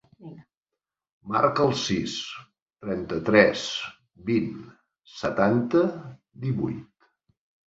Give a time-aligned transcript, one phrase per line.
[1.33, 2.15] Marca el sis,
[2.85, 3.67] trenta-tres,
[4.31, 4.49] vint,
[5.19, 5.85] setanta,
[6.49, 7.09] divuit.